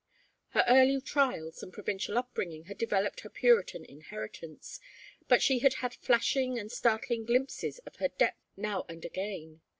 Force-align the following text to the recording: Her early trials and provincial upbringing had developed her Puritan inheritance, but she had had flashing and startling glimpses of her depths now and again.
Her 0.53 0.63
early 0.67 0.99
trials 0.99 1.61
and 1.61 1.71
provincial 1.71 2.17
upbringing 2.17 2.63
had 2.63 2.79
developed 2.79 3.19
her 3.19 3.29
Puritan 3.29 3.85
inheritance, 3.85 4.79
but 5.27 5.43
she 5.43 5.59
had 5.59 5.75
had 5.75 5.93
flashing 5.93 6.57
and 6.57 6.71
startling 6.71 7.23
glimpses 7.23 7.77
of 7.85 7.97
her 7.97 8.07
depths 8.07 8.41
now 8.57 8.83
and 8.89 9.05
again. 9.05 9.61